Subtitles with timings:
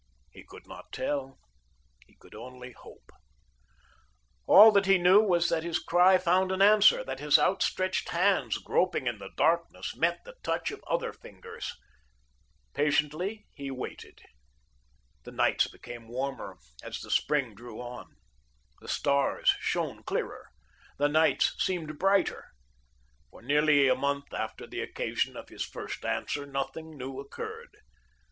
[0.31, 1.37] He could not tell;
[2.07, 3.11] he could only hope.
[4.47, 8.57] All that he knew was that his cry found an answer, that his outstretched hands,
[8.57, 11.75] groping in the darkness, met the touch of other fingers.
[12.73, 14.19] Patiently he waited.
[15.23, 18.15] The nights became warmer as the spring drew on.
[18.79, 20.47] The stars shone clearer.
[20.97, 22.45] The nights seemed brighter.
[23.29, 27.77] For nearly a month after the occasion of his first answer nothing new occurred.